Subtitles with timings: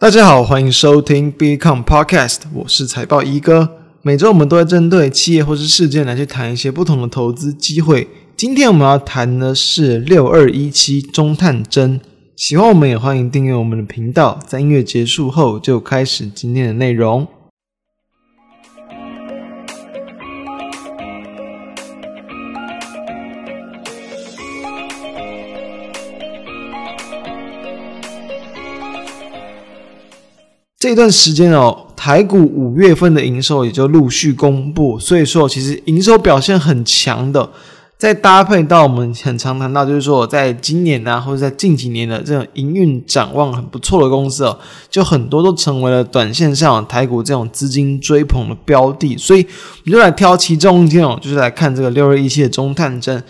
[0.00, 3.68] 大家好，欢迎收听 Become Podcast，我是财报一哥。
[4.02, 8.06] 每周我们都会针对企业或是事件来去谈一些不同的投资机会。
[8.36, 12.00] 今天我们要谈的是六二一七中探针。
[12.36, 14.38] 喜欢我们也欢迎订阅我们的频道。
[14.46, 17.26] 在音乐结束后，就开始今天的内容。
[30.78, 37.50] 这段时间哦，台股五月份的营收也就陆续公布，所以说其实营收表现很强的。
[37.98, 44.56] 再搭配到我们很常谈到，就是说在今年啊，或者在近几年的这种营运展望很不错的公司哦，
[44.88, 49.16] 就很多都成为了短线上台股这种资金追捧的标的。
[49.18, 53.20] 所以我们就来挑其中一件哦，就是来看这个六二一七的中探针。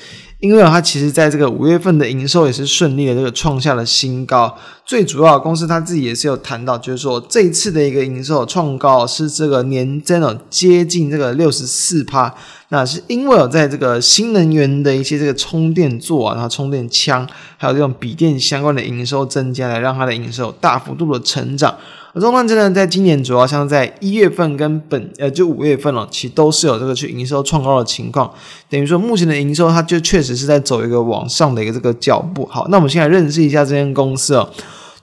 [0.41, 4.57] 因为它其实在这个五月份的营收也是顺利的，这个创下了新高。
[4.87, 12.33] 最主要公司它自己也是有谈到，就是说这一次的一个营收创高是这个年增哦接近这个六十四趴。
[12.69, 21.77] 那是因为有在这个新能源的一些这个充电座啊，然后充电枪，还有这种笔电相关的营收增加，来让它的营收大幅度的成长。
[22.15, 28.33] 而中冠这呢，在今年主要像在一月份跟本呃就五月份了，其实都是有这个去营收创高的情况。
[28.71, 32.47] 等于说目前的营收，它就确实是在走一个往上的一个这个脚步。
[32.47, 34.49] 好，那我们先来认识一下这间公司哦。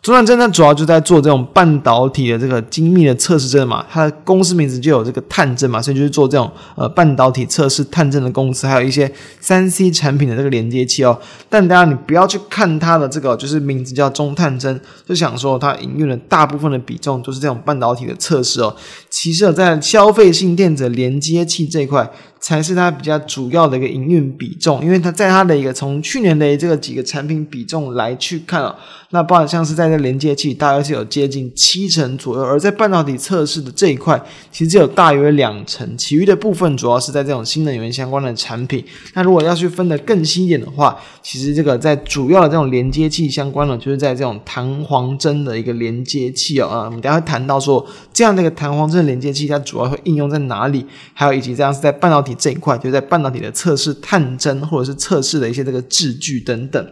[0.05, 11.19] 中探针呢，主要就在做这种半导体的这个精密的测试针嘛，它的公司名字就有这个探针嘛，所以就是做这种呃半导体测试探针的公司，还有一些三 C 产品的这个连接器哦。
[11.49, 18.75] 但大家你不要去看它的这个就是名字叫中探针，就想说它营运的大部分的比重都是这种半导体的测试哦。
[19.09, 22.07] 其实在消费性电子连接器这一块。
[22.45, 28.75] 才是它比较主要的一个营运比重，因为它在它的一个从去年的这个几个产品比重来去看啊，
[29.09, 34.21] 那包含像是在这连接器大约是有接近七成左右，而在半导体测试的这一块，
[34.51, 38.85] 其实只有大约两成，其余的部分主要是在这种新能源相关的产品。
[39.15, 47.83] 那如果要去分得更细一点的话，其实这个在主要的这种连接器相关的，就是在这种弹簧针的一个连接器啊，我们等下会谈到说
[48.13, 52.34] 这样的一个弹簧针连接器，它主要会应用在哪里，还有以及这样是在半导体。
[52.37, 56.87] 这一块就在半导体的测试探针，或者是测试的一些这个制具等等。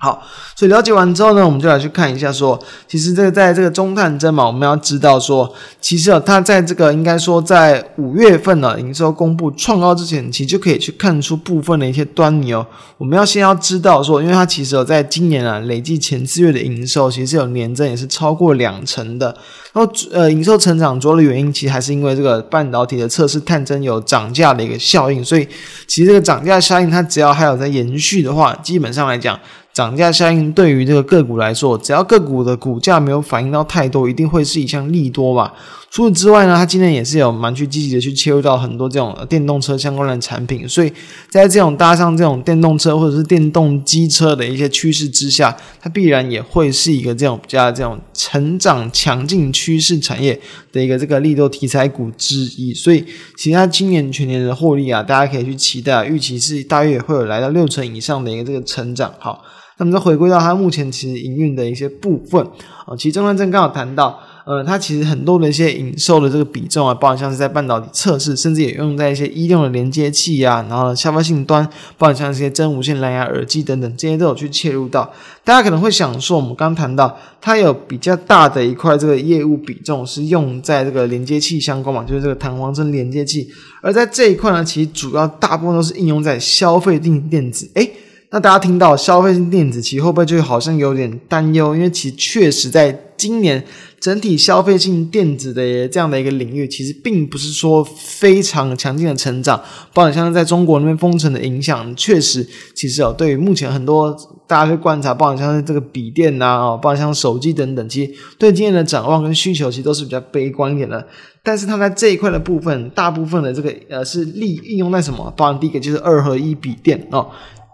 [0.00, 0.22] 好，
[0.54, 12.64] 所以了解完之后呢，我们就来去看一下说，其实这个在这个中探针嘛，我们要知道说，其实哦，它在这个应该说在五月份呢，营收公布创高之前，其实就可以去看出部分的一些端倪哦。
[12.96, 19.36] 我们要先要知道说，因为它其实有在今年啊累计前四月的营收，其实有年增也是超过两成的。
[19.72, 25.44] 然后呃，营收成长主要的原因，其实还是因为这个半导体的测试探针有涨价的一个效应，所以
[25.88, 29.36] 其实这个涨价效应它只要还有在延续的话，基本上来讲。
[29.78, 35.54] 涨价效应对于这个个股来说，只要个股的股价没有反映到太多，一定会是一项利多吧。
[35.88, 40.92] 除此之外呢，它今年也是有蛮去积极的去切入到很多这种电动车相关的产品，所以
[41.30, 50.38] 在这种搭上这种电动车或者是电动机车的一些趋势之下，它必然也会是一个这种比较这种成长强劲趋势产业
[50.72, 52.74] 的一个这个利多题材股之一。
[52.74, 53.04] 所以，
[53.36, 59.14] 其实它今年全年的获利啊，大家可以去期待，预期是大约会有来到六成以上的一个这个成长。
[59.20, 59.44] 好。
[59.78, 62.44] 那么再回归到它目前其实营运的一些部分
[62.84, 71.64] 啊，其实中探针刚好谈到，呃，它其实很多的一些营收的这个比重啊，包含像是在半导体测试，甚至也用在一些医用的连接器啊，然后消费性端，
[71.96, 75.12] 包含像一些真无线蓝牙耳机等等，这些都有去切入到。
[75.44, 83.48] 大家可能会想说，我们刚谈到它有比较大的一块这个业务比重是用在这个连接器相关嘛，就是这个弹簧针连接器，
[83.80, 87.90] 而在这一块呢，其实主要大部分都是应用在消费性电子，诶
[88.30, 91.74] 那大家听到消费性电子，其实会不会就好像有点担忧？
[91.74, 93.64] 因为其实确实在今年
[93.98, 99.58] 整体消费性电子的这样的一个领域，其实并不是说非常强劲的成长。
[99.94, 104.14] 包括像在中国那边封城的影响，确实其实哦，对于目前很多
[104.46, 111.02] 大家去观察，包括像是这个笔电呐，哦，包括像手机等等，其实对今年的展望跟需求，其实都是比较悲观一点的。
[111.42, 115.32] 但是它在这一块的部分，大部分的这个呃是利应用在什么？
[115.34, 117.26] 包含第一个就是二合一笔电哦。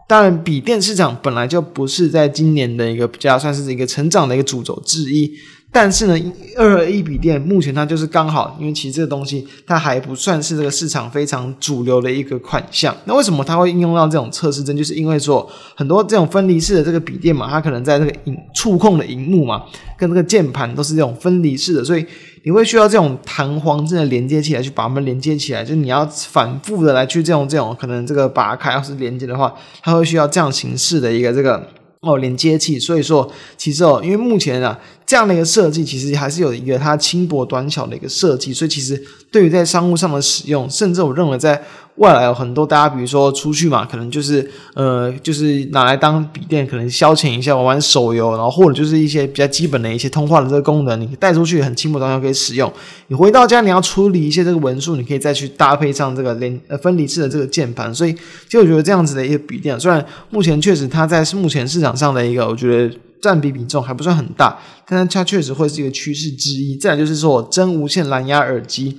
[0.07, 5.33] 当然，笔电市场本来就不是在今年的一个比较算是一个成长的一个主轴之一。
[5.75, 6.15] 但是呢，
[6.57, 12.97] 二合一笔电目前它就是刚好，因为其实这个东西它还不算是这个市场非常主流的一个款项。
[13.07, 14.77] 那为什么它会应用到这种测试针？
[14.77, 19.65] 就是因为说很多这种分离式的这个笔电嘛，它可能在这个荧触控的荧幕嘛，
[19.99, 22.07] 跟这个键盘都是这种分离式的，所以
[22.45, 25.65] 你会需要这种弹簧针的连接器来去把它们连接起来。
[25.65, 31.69] 就你要反复的来去这种这种可能这个拔开要是连接的话，它会需要这样形式的一个这个。
[32.07, 33.27] 哦，连接器，所以说
[33.57, 34.79] 其实哦，因为目前啊，
[35.15, 39.01] 这样的一个设计，其实还是有一个它轻薄短小的一个设计，所以其实
[39.31, 41.63] 对于在商务上的使用，甚至我认为在
[41.95, 52.73] 未来有很多大家，比如说出去嘛，可能就是呃，就是拿来当笔电，可能消遣一下，玩玩手游，然后或者就是一些比较基本的一些通话的这个功能，你带出去很轻薄短小可以使用。
[53.07, 57.95] 你回到家你要处理一些这个文书，你可以再去搭配上这个连呃分离式的这个键盘。
[57.95, 62.93] 所以，其实我觉得这样子的一个笔电，虽然目前确实它在目前市场上的一个，我觉得
[63.25, 66.77] 占比比重还不算很大，但它确实会是一个趋势之一。
[66.77, 68.99] 再就是说真无线蓝牙耳机。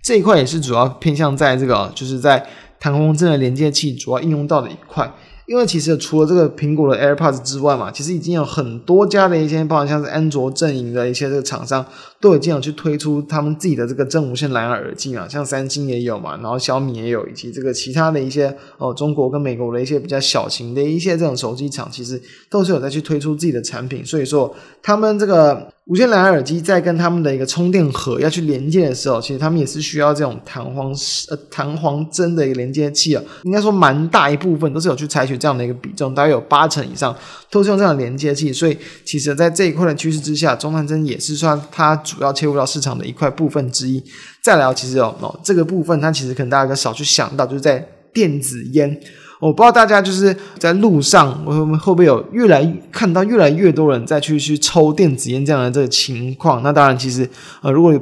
[0.00, 2.46] 这一块也是主要偏向在这个，就是在
[2.78, 5.12] 弹簧针的连接器主要应用到的一块。
[5.46, 11.84] 因为其实除了这个苹果的 AirPods 之外嘛，其实已经有很多家的一些，包括像是安卓阵营的一些这个厂商，
[12.20, 25.73] 都已经有去推出他们自己的这个真无线蓝牙耳机嘛，像三星也有嘛，然后小米也有，以及这个其他的一些哦，中国跟美国的一些比较小型的一些这种手机厂，其实都是有在去推出自己的产品，所以说他们这个。
[25.86, 30.90] 无线蓝牙耳机在跟他们的一个充电盒要去连接的时候，其实他们也是需要这种弹簧
[31.28, 33.22] 呃弹簧针的一个连接器啊。
[33.42, 37.14] 应该说蛮大一部分都是有去采取这样的一个比重，大概有八成以上
[37.50, 38.50] 都是用这样的连接器。
[38.50, 44.02] 所以其实在这一块的趋势之下，中探针也是算它主要切入到市场的一块部分之一。
[44.42, 48.98] 再来，其实哦哦这个部分它其实可能大家少去想到，就是在电子烟。
[49.46, 56.62] 我不知道大家就是在路上，我们会不会有越来看到越来越多人再去去抽电子烟这样的这个情况？
[56.62, 57.28] 那当然，其实
[57.60, 57.92] 呃，如果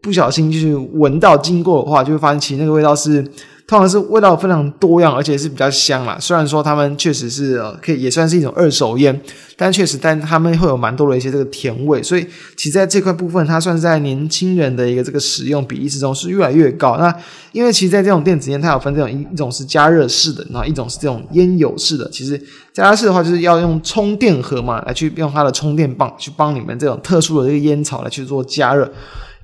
[0.00, 3.24] 不小心就是闻到经过的话，就会发现其实那个味道是。
[3.66, 6.18] 通常是味道非常多样，而且是比较香啦。
[6.20, 9.18] 虽然说他们确实是呃，可以也算是一种二手烟，
[9.56, 12.02] 但确实，但他们会有蛮多的一些这个甜味。
[12.02, 12.26] 所以，
[12.56, 16.98] 其实在这块部分，它算是在年轻人的一个这个使用比例之中是越来越高。
[16.98, 17.14] 那
[17.52, 22.08] 因为其实，在这种电子烟，它有分这种一一种是加热式的，然后一种是这种烟油式的。
[22.10, 22.38] 其实
[22.74, 28.92] 加热式的话，就是要用充电盒嘛，来去用它的充电棒去帮你们这种特殊的这个烟草来去做加热。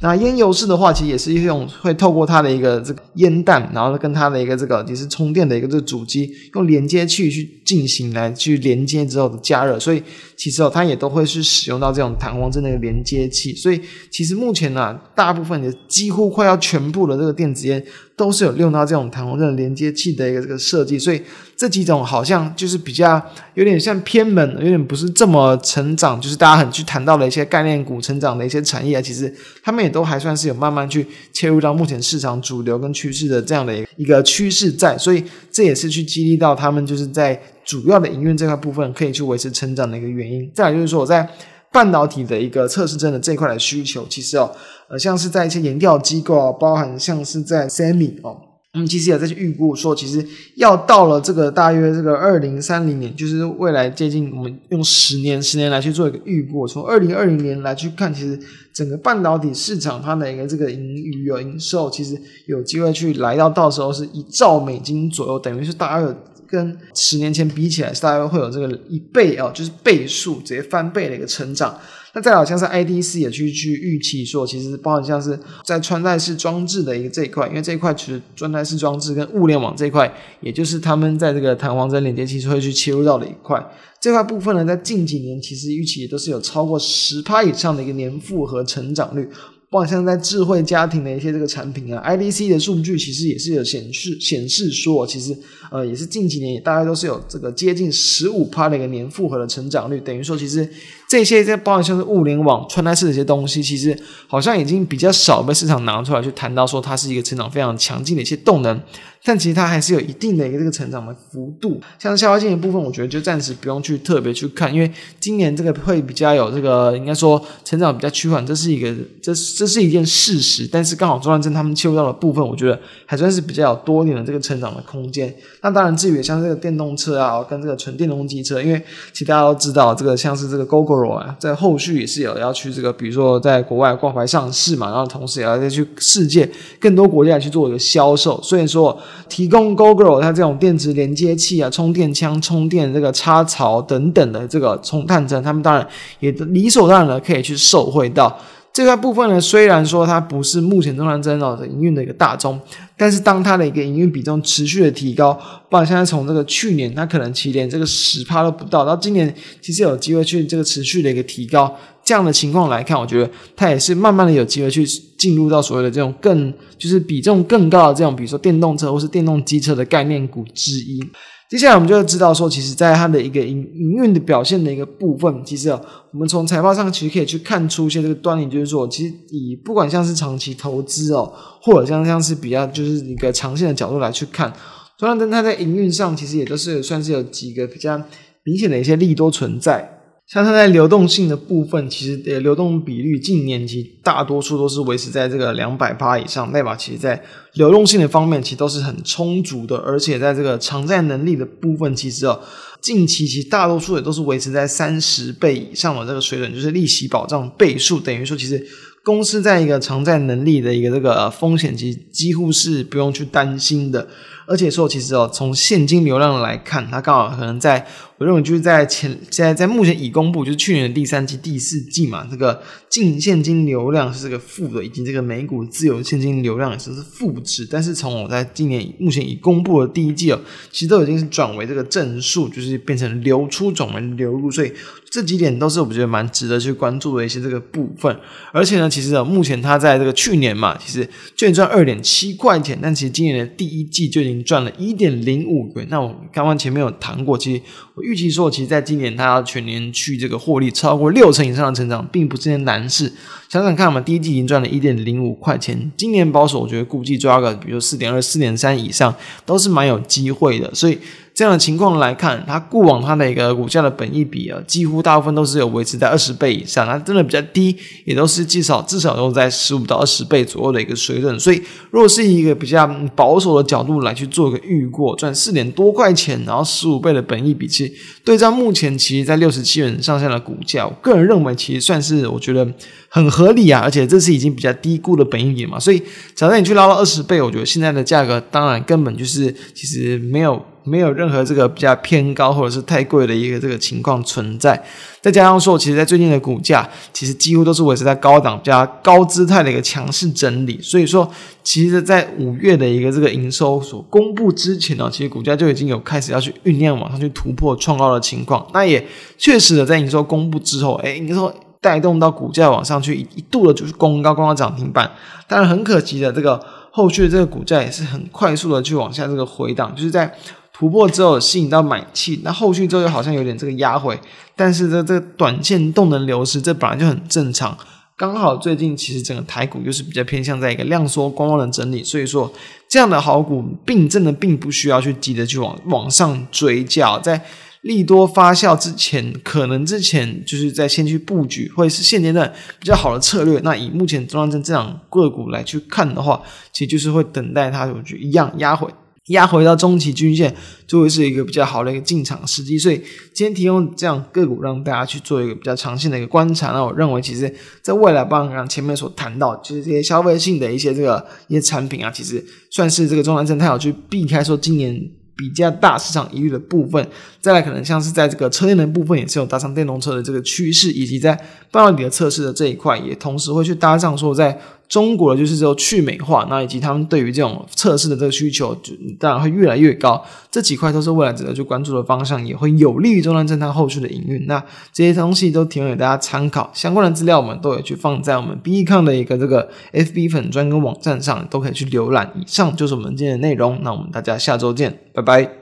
[0.00, 10.00] 那烟油式的话，其实也是用会透过它的一个这个烟弹，然后跟它的一个这个也是充电的一个这个主机，用连接器去进行来去连接之后的加热，所以
[10.36, 13.54] 其实哦，它也都会是使用到这种弹簧针的一个连接器。
[13.56, 13.80] 所以
[14.10, 17.84] 其实目前呢、大部分的几乎快要全部的这个电子烟。
[18.18, 21.22] 都是有用到这种弹簧针连接器的一个这个设计，所以
[21.56, 23.22] 这几种好像就是比较
[23.54, 29.32] 有点像偏门，有点不是这么成长，就是大家很去谈到的一些概念股成长的一些产业，其实
[29.62, 35.22] 他们也都还算是有慢慢去切入到目前市场主流跟趋势的这样的一个趋势在，所以
[35.52, 40.50] 这也是去激励到他们就是在主要的营运这块部分可以去维持成长的一个原因。
[40.52, 41.28] 再来就是说我在。
[41.70, 44.50] 半导体的一个测试针的这一块的需求，其实哦，
[44.88, 48.36] 呃，像是在一些研调机构啊，包含像是在 Semi 哦，
[48.74, 50.26] 我们，其实也在去预估说，其实
[50.56, 58.38] 要到了这个大约这个二零三零年，就是未来接近我们用十年十年来去做一个预估，从二零二零年来去看，其实
[58.74, 66.16] 整个半导体市场它的一个这个盈余啊营收，其实有机会去来到到时候是一兆美金左右，等于是大约。
[66.48, 71.78] 跟十年前比起来，是大概会有这个一倍哦，就是倍数直接翻倍的一个成长。
[72.14, 80.10] 那再好像是 IDC 也去去预期说，其实包含像是在穿戴式装置的一个这一块，因为这一块其实穿戴式装置跟物联网这一块，
[80.40, 83.62] 也就是他们在这个弹簧针连接器会去切入到的一块。
[84.00, 89.28] 这块部分呢，在近几年其实预期都是有超过十趴以上的一个年复合成长率。
[89.70, 95.36] 包括像在智慧家庭的一些这个产品啊，IDC 的数据其实也是有显示显示说，其实
[95.70, 100.66] 呃也是近几年也大家都是有这个接近十五趴的一个年复合的成长率，等于说其实
[101.08, 108.80] 这些在包含像是物联网、穿戴式的一些东西，其实好像已经比较少被市场拿出来去谈到说它是一个成长非常强劲的一些动能。
[109.24, 120.66] 但其实它还是有一定的一个这个成长的幅度，像消费性的部分，我觉得就暂时不用去特别去看，因为今年这个会比较有这个应该说成长比较趋缓，这是一个这这是一件事实。
[120.70, 125.34] 但是刚好中探针他们切入到的部分，我觉得还算是比较有多一点的这个成长的空间。
[125.62, 128.80] 那当然，至于像这个电动车啊，跟这个纯电动机车，因为
[129.12, 130.97] 其实大家都知道，这个像是这个 GoGo
[131.38, 136.48] 在后续也是有要去这个，比如说在国外挂牌上市嘛，然后同时也要再去世界
[136.80, 138.98] 更多国家去做一个销售，所以说。
[139.28, 145.86] 提供 Gogoro 它这种电池连接器啊、充电枪、充电这个插槽等等的这个充探针，他们当然
[146.20, 148.34] 也理所当然的可以去受惠到
[148.72, 149.40] 这块部分呢。
[149.40, 152.60] 虽然说它不是目前中探针哦的营运的一个大宗，
[152.96, 155.32] 但是当它的一个营运比重持续的提高，
[155.68, 161.76] 包括现在从这个去年它可能其实连这个十趴都不到，到今年其实有机会去这个持续的一个提高。
[162.04, 164.86] 这样的情况来看，我觉得它也是慢慢的有机会去
[165.18, 171.00] 进入到所谓的这种更就是比重更高的这种，比如说电动车或是电动机车的概念股之一。
[171.48, 184.52] 接下来我们就会知道说，其实在它的一个营营运的表现的一个部分，其实我们从财报上其实可以去看出一些这个端倪，就是说，其实以不管像是长期投资哦，或者像像是比较就是一个长线的角度来去看，
[184.98, 187.96] 中南灯它在营运上其实也都是算是有几个比较
[188.44, 189.97] 明显的一些利多存在。
[190.30, 197.22] 像它在流动性的部分，其实的流动比率近年其实大多数都是维持在这个两百趴以上，代表其实在
[197.54, 202.38] 流动性的方面其实都是很充足的，而且在这个偿债能力的部分，其实哦，
[202.82, 208.62] 近期其实大多数也都是维持在三十倍以上的这个水准，就是利息保障倍数，等于说其实
[209.02, 214.06] 公司在一个偿债能力的一个这个风险，其实几乎是不用去担心的。
[214.48, 217.86] 而且说，其实哦，从现金流量来看，它刚好可能在，
[218.16, 227.68] 我认为就是在前，现在在目前已公布，就是去年的第三季、第四季嘛，这个净现金流量是这个负的，以及这个每股自由现金流量也是是负值。
[227.70, 230.40] 但是从我在今年目前已公布的第一季哦，
[230.72, 234.72] 其实都已经是转为这个正数，就是变成流出转为流入，所以
[235.10, 238.18] 这几点都是我觉得蛮值得去关注的一些这个部分。
[238.50, 244.37] 而且呢，其实哦，目前它在这个去年嘛，其实就赚二点七块钱，但其实今年的第一季就已经。
[244.44, 247.62] 赚了一点零五元，那我刚刚前面有谈过，其实
[247.94, 253.12] 我预期说，其实在今年它要全年去这个获利超过六成以上的成长，并不是件难事。
[253.48, 259.14] 想想看嘛，第一季已经赚了一点零五块钱，今年保守我觉得估计抓个，比如四点二、四点三以上，
[259.46, 260.74] 都是蛮有机会的。
[260.74, 260.98] 所以
[261.38, 271.38] 这样的情况来看，它过往它的一个股价的本益比啊，几乎大部分都是有维持在二十倍以上，它真的比较低，也都是至少至少都在十五到二十倍左右的一个水准。
[271.38, 277.92] 所以，如果是一个比较保守的角度来去做一个预过，赚四点多块钱，然后十五倍的本益比，其实
[278.24, 282.68] 对照目前其实在六十七元上下的股价，我个人认为其实算是我觉得。
[283.10, 285.98] 很合理啊，而且这是已经比较低估的本益比嘛，所以
[286.34, 294.82] 假设你去捞到二十倍，我觉得现在的价格当然根本就是其实没有没有任何这个比较偏高或者是太贵的一个这个情况存在。
[295.20, 301.30] 再加上说，其实在最近的股价其实几乎都是维持在高档、比较高姿态的一个强势整理，所以说
[301.62, 308.66] 其实，在五月的一个这个营收所公布之前呢，其实股价就已经有开始要去酝酿往上去突破创高的情况。
[308.72, 309.06] 那也
[309.36, 311.52] 确实的，在营收公布之后，哎，营收。
[311.80, 315.08] 带动到股价往上去，一度的就是攻高，攻到涨停板。
[315.46, 320.34] 当然很可惜的，这个后续的这个股价也是很快速的去往下这个回档，就是在
[320.78, 324.18] 突破之后吸引到买气，那后续之后又好像有点这个压回。
[324.54, 327.76] 但是这这个短线动能流失，这本来就很正常。
[328.16, 332.52] 刚好最近其实整个台股就是比较偏向在一个量缩观望的整理，所以说
[332.88, 337.44] 这样的好股并真的并不需要去急着去往往上追价，在。
[337.82, 343.60] 利多发酵之前，可能之前就是在先去布局，或者是现阶段比较好的策略。
[343.62, 346.42] 那以目前中央证这样个股来去看的话，
[346.72, 348.88] 其实就是会等待它，我觉一样压回，
[349.28, 350.54] 压回到中期均线，
[350.86, 352.78] 就会是一个比较好的一个进场时机。
[352.78, 352.96] 所以
[353.32, 356.72] 今天提供这样个股让大家去做一个比较长线的一个观察。
[356.72, 365.10] 那我认为，其实在未来，包括前面所谈到，就是这些消费性的一些这个一些产品啊，其实算是这个中南证它有去避开说今年。
[365.40, 367.08] 比较大市场疑虑的部分，
[367.40, 371.32] 再来可能像是在这个车电的部分，也是有搭上电动车的这个趋势，以及在
[371.70, 374.60] 半导体的测试的这一块，也同时会去搭上说在。
[374.88, 380.24] 中国的就是这种去美化，那以及他们对于这种测试的这个需求，就当然会越来越高。
[380.50, 384.46] 这几块都是未来值得去关注的方向，也会有利于中南证它后续的营运。
[384.46, 384.58] 那
[384.92, 392.32] 这些东西都提供给大家参考，相关的资料我们都有去放在我们 BECON 的一个这个 FB 粉专跟网站上，都可以去浏览。
[392.34, 395.57] 以上就是我们今天的内容，那我们大家下周见，拜拜。